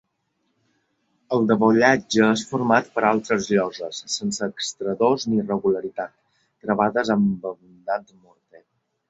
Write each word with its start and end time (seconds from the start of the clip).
El 1.35 1.43
dovellatge 1.51 2.23
és 2.35 2.45
format 2.51 2.89
per 2.95 3.03
altres 3.09 3.51
lloses, 3.57 3.99
sense 4.15 4.49
extradós 4.53 5.27
ni 5.35 5.45
regularitat, 5.53 6.17
travades 6.65 7.15
amb 7.19 7.47
abundant 7.53 8.11
morter. 8.17 8.67